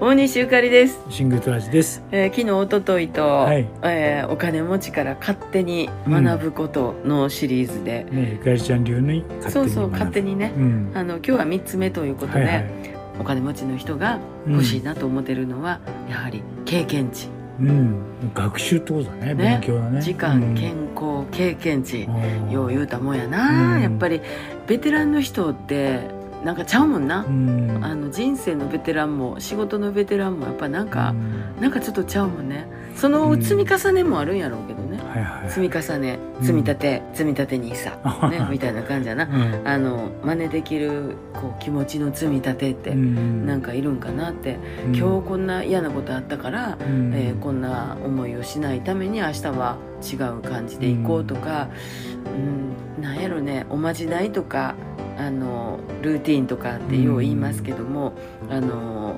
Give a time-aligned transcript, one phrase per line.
[0.00, 2.04] 大西ゆかりです、シングルトラジです。
[2.12, 10.92] えー昨日一昨日と、はいえーお金持ちから勝手に学ぶことのシリーズで、ね、ゆかりちゃん流に勝手にそうそう勝手にねうん。
[10.94, 12.66] あの今日は3つ目ということで、はいはい。
[13.18, 17.26] お金持ちの人が欲しいなと思ってるのは、やはり経験値
[17.58, 17.96] うん。
[18.34, 19.34] 学習ってことだね。
[19.34, 20.00] ね勉強だね。
[20.00, 24.20] 時間、健康経験値、康よう言うたもんやな、うんやっぱり
[24.68, 26.02] ベテランの人って
[26.44, 27.80] なんかちゃうもんな、うん。
[27.82, 31.14] あの人生のベテランも仕事のベテランもやっぱなんか、
[31.60, 32.66] なんかちょっとちゃうもんね。
[32.94, 34.77] その積み重ねもあるんやろうけど。
[34.77, 34.77] ね、
[35.08, 35.50] はいはい。
[35.50, 37.98] 積み重ねうん積み立て、積み立てにさ、
[38.30, 39.24] ね、 みたいな感じやな。
[39.24, 39.68] うん。
[39.68, 43.46] あの真似できるこう気持ちの積み立てってうん。
[43.46, 44.96] なんかいるんかなって、うん。
[44.96, 47.12] 今日こんな嫌なことあったから、うん。
[47.14, 51.68] えーこんな思いをしないために明日は違う感じで行こうとか、
[52.98, 54.74] うんなんやろねおまじないとか
[55.18, 58.12] あのルーティンとかってよう言いますけども、
[58.50, 59.16] あの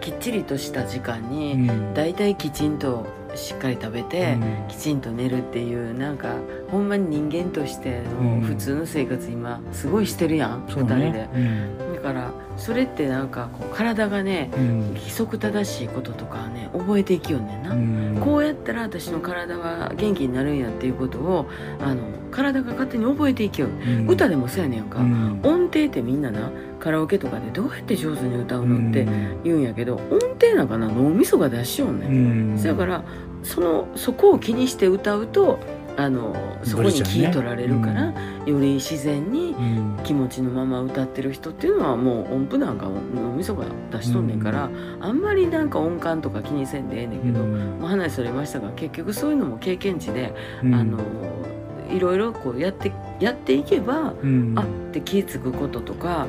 [0.00, 1.94] きっちりとした時間うにん。
[1.94, 4.68] だいたいきちんとしっかり食べて、うん。
[4.68, 6.34] きちんと寝るっていうなんか
[6.70, 8.40] ほんまに人間としてのうん。
[8.40, 11.12] 普通の生活今すごいしてるやん、そう二人で。
[11.12, 11.30] ね。。
[11.34, 11.94] うん。
[11.94, 14.88] だからそれってなんかこう体がねうん。
[14.94, 18.20] 規則正しいこととかはね覚えていきよんねんな、うん。
[18.20, 21.48] こうやったら私の体は元気になるんやっていうことを
[21.80, 24.08] あの体が勝手に覚えていきよる、うん。
[24.08, 25.40] 歌でもそうやねんか、うん。
[25.42, 26.50] 音程ってみんなな
[26.82, 29.42] カラオケとかでどうやって上手に歌うのってうん。
[29.44, 32.54] 言うんやけど音程なんかな脳みそが出しよんね、うん。
[32.56, 33.04] んだから
[33.44, 35.60] そのそこを気にして歌うと
[35.96, 38.14] あのそこに聞い取られるから、
[38.46, 39.98] より自然にうん。
[40.02, 47.78] 気持ちのまま歌ってる人っていうのはもう音符なんか脳みそが出しとんねんから、あんまりなんか音感とか気にせんでええねんけど、うん。
[47.86, 50.74] 話それましたが結局そういうのも経験値で、うん。
[50.74, 50.98] あの
[51.92, 54.54] いろいろこうやってやっていけば、うん。
[54.56, 56.26] あって気ぃ付くこととか。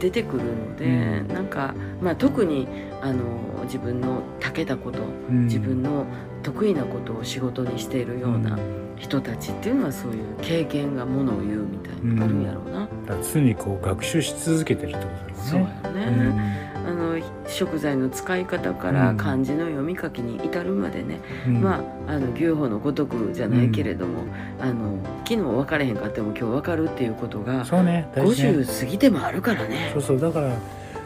[0.00, 0.88] 出てくるので、う
[1.24, 1.28] ん。
[1.28, 2.66] なんか、まあ、特に
[3.02, 3.24] あの
[3.64, 5.44] 自分の長けたことうん。
[5.44, 6.06] 自分の
[6.42, 8.58] 得意なことを仕事にしているような
[8.96, 12.80] 人たちっていうのはそういう経験がものを言うみたいになるんやろうな。
[12.80, 16.65] だから常にこう学習し続けてるってことだそうよやね。
[16.86, 19.16] ね、あの食材の使い方からうん。
[19.16, 21.60] 漢字の読み書きに至るまでね、うん。
[21.60, 24.24] まああの牛歩のごとくじゃないけれども、
[24.60, 27.86] あの昨日分かれへんかっても今日分かるっていうことがそうね。
[27.86, 28.08] ね。
[28.14, 29.90] 50過ぎてもあるからね。
[29.92, 30.56] そうそうだから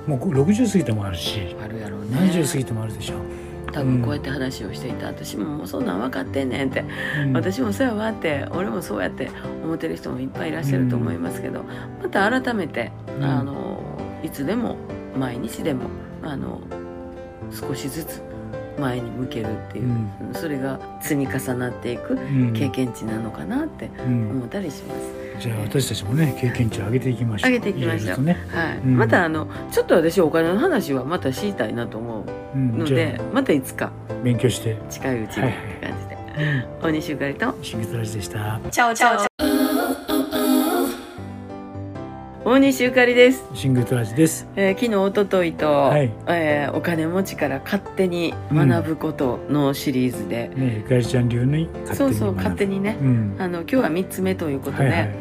[0.06, 2.16] もう60過ぎてもあるしあるやろうね。
[2.32, 3.14] 70過ぎてもあるでしょ、
[3.72, 5.08] 多分こうやって話をしていた。
[5.08, 6.84] 私ももうそんなん分かってんねんって、
[7.24, 7.32] うん。
[7.34, 9.30] 私もそうやわって俺もそうやって
[9.64, 11.64] 思ってる人もいっぱいいらっしゃると思いますけど、
[12.02, 13.24] また改めて、うん。
[13.24, 13.78] あの
[14.22, 14.76] いつでも
[15.20, 15.82] 毎日でも
[16.22, 16.60] あの
[17.52, 18.22] 少しずつ
[18.78, 20.10] 前に向けるっていう、うん。
[20.32, 22.52] それが積み重なっていくうん。
[22.54, 24.30] 経験値なのかなってうん。
[24.30, 25.20] 思ったりします。
[25.40, 27.50] じゃあ私たちもね経験値を上げていきましょう。
[27.50, 28.22] 上げていきましょう。
[28.22, 28.78] ね、はい。
[28.78, 28.96] うん。
[28.96, 32.78] またあのちょっと私お金の話はまた知りたいなと思う、うん。
[32.78, 33.92] のでまたいつか。
[34.08, 34.78] あ勉強して。
[34.88, 36.16] 近いうちにはいって感じで、
[36.82, 37.54] 大西ゆかりと。
[37.62, 38.60] シングトラジでした。
[38.70, 39.29] チャオチャオ
[42.42, 44.48] 大西ゆかりです、シングトラジです。
[44.56, 46.10] えー昨日一昨日と、はい。
[46.26, 52.96] えーお金持ちから勝手に学ぶことのシリーズで、ねゆかりちゃん流に勝手にそうそう勝手にね。
[53.00, 53.36] うん。
[53.38, 55.14] あの今日は3つ目ということで、はいはい。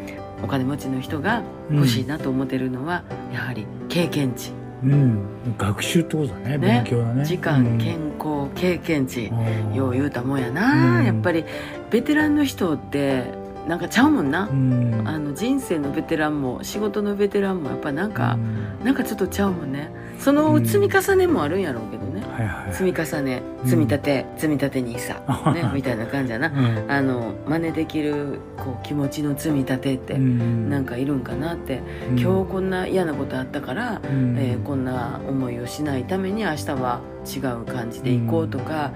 [0.44, 3.03] お金持ちの人が欲しいなと思ってるのは、
[3.34, 4.53] やはり経験値、
[4.84, 5.19] うん。
[5.57, 6.57] 学習ってことだねね。
[6.57, 7.25] 勉強だね。
[7.25, 11.06] 時間、健康経験値、康よう言うたもんやな、うん。
[11.06, 11.44] やっぱり
[11.91, 13.24] ベテランの人って
[13.69, 15.03] なんかちゃうもんな、うん。
[15.06, 18.35] あの人生のベテランも仕事のベテランもやっぱなんか、
[18.84, 19.91] なんかちょっとちゃうもんね。
[20.18, 23.44] その積み重ねもあるんやろうけどね、はいはい積み重ね。
[23.62, 25.22] うん積み立て、積み立てにさ、
[25.53, 26.47] ね、みたいな感じやな。
[26.47, 26.91] うん。
[26.91, 30.68] あの真似できるこう気持ちの積み立てってうん。
[30.68, 32.19] なんかいるんかなって、うん。
[32.19, 34.36] 今日こんな嫌なことあったから、うん。
[34.40, 38.94] えーこんな思いをしないために明日は違う感じで行こうとか、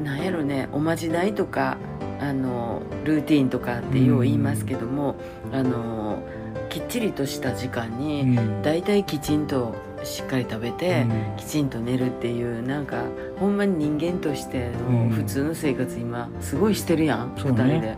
[0.00, 0.04] うん。
[0.04, 0.68] なんやろね。
[0.70, 1.78] おまじないとか
[2.20, 5.16] あのルーティンとかってよう言いますけども、
[5.52, 6.22] あの
[6.68, 8.62] きっちりとした時間うにん。
[8.62, 11.06] だいたいきちんとしっかり食べて、
[11.36, 13.04] きちんと寝るっていうなんか
[13.38, 15.08] ほんまに人間としてうん。
[15.10, 17.96] の普通の生活今すごいしてるやん、そう二人で。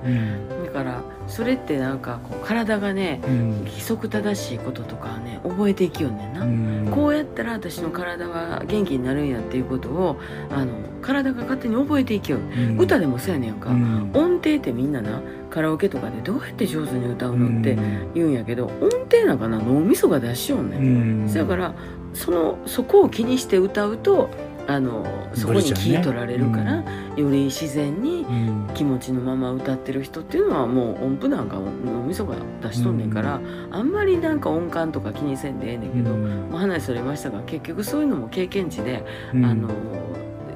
[0.70, 3.50] からそれってなんかこう体がねうん。
[3.64, 6.90] 規則正しいこととかはね覚えていきよんねんな、うん。
[6.90, 10.18] こうやったら私の体は元気になるんやっていうことを
[10.50, 10.72] あの
[11.02, 12.78] 体が勝手に覚えていきよる、うん。
[12.78, 14.10] 歌でもそうやねんか、うん。
[14.14, 15.20] 音程ってみんなな
[15.50, 18.12] カラオケとかでどうやって上手に歌うのってうん。
[18.14, 20.84] 言うんやけど音程なんかな脳みそが出しよんねん、う
[21.28, 21.34] ん。
[21.34, 21.74] だから
[22.14, 24.30] そのそこを気にして歌うと
[24.70, 26.84] ああのそこに聞い取られるから、
[27.16, 28.60] より自然にうん。
[28.74, 33.40] 気持ちのまま歌ってる人っていうのはもう音符なんか脳みそが出しとんねんから、
[33.70, 36.48] あんまりなんか音感とか気にせんでええねんけど、うん。
[36.50, 39.44] まあ話それましたが結局そういうのも経験値で、うん。
[39.44, 39.68] あの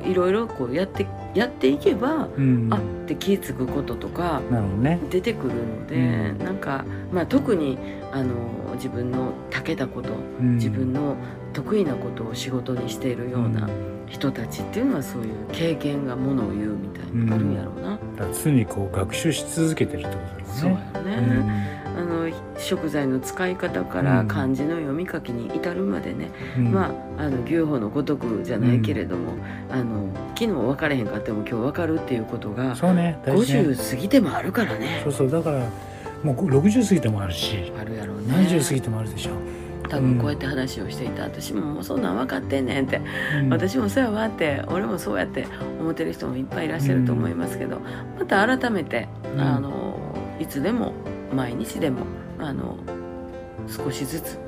[0.05, 2.69] いろいろこうやってやっていけば、うん。
[2.71, 4.41] あって気ぃ付くこととか
[5.11, 5.99] 出てくるので、う
[6.35, 6.39] ん。
[6.39, 7.77] なんか、まあ、特に
[8.13, 8.35] あの
[8.75, 10.55] 自分の長けたことうん。
[10.55, 11.17] 自分の
[11.53, 13.69] 得意なことを仕事にしているような
[14.15, 21.17] 人たちっていうのはそういう経験がものを言うみたいなのあるんやろうな、だから常にこう学習し続けてるってことだそうよやね。
[21.21, 26.73] ね、あの食材の使い方から漢字の読み書きに至るまでね、うん。
[26.73, 29.33] まああの牛歩のごとくじゃないけれども、
[29.69, 33.19] あの昨日分かれへんかっても今日分かるっていうことがそうね。
[33.27, 33.33] ね。
[33.33, 35.01] 50過ぎてもあるからね。
[35.03, 35.31] そうそう。
[35.31, 35.69] だから
[36.23, 37.73] もう60過ぎてもあるし。
[37.81, 38.33] あるやろうね。
[38.49, 39.33] 70過ぎてもあるでしょ、
[39.89, 43.01] 多分こうやって話をしていた私ももうそんなん分かってんねんって、
[43.43, 43.51] うん。
[43.51, 45.47] 私もそうやわって俺もそうやって
[45.81, 47.81] 思ってる人もいっぱいいらっしゃると思いますけど、
[48.19, 49.41] また改めて、うん。
[49.41, 49.99] あの
[50.41, 50.93] いつでも
[51.33, 52.07] 毎日でも
[52.39, 52.77] あの
[53.69, 54.39] 少しずつ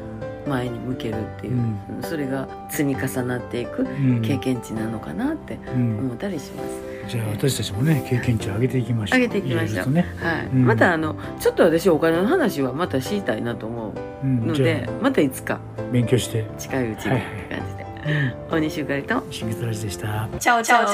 [0.46, 1.56] 前に向けるっていう、う
[1.98, 2.02] ん。
[2.02, 4.22] それが積み重なっていくうん。
[4.22, 5.98] 経験値なのかなってうん。
[5.98, 6.85] 思ったりします。
[7.08, 9.20] じゃあ私たちもね経験値を上げていきましょう。
[9.20, 9.90] 上げていきましょう。
[9.90, 10.46] ね、はい。
[10.46, 10.66] うん。
[10.66, 13.92] またあのちょっと私お金の話はまた知りたいなと思う、
[14.24, 15.60] うんのじゃで、またいつか。
[15.78, 16.44] あ勉強して。
[16.58, 17.86] 近いうちにって感じで、
[18.50, 19.22] 大西ゆかりと。
[19.30, 20.28] 新月ラジでした。
[20.38, 20.86] チャオチャオ